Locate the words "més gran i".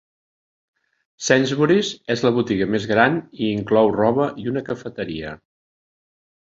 2.79-3.53